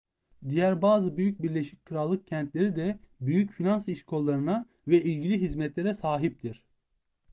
Diğer 0.49 0.81
bazı 0.81 1.17
büyük 1.17 1.41
Birleşik 1.43 1.85
Krallık 1.85 2.27
kentleri 2.27 2.75
de 2.75 2.99
büyük 3.19 3.51
finans 3.53 3.87
işkollarına 3.87 4.65
ve 4.87 5.01
ilgili 5.03 5.41
hizmetlere 5.41 5.93
sahiptir. 5.93 6.65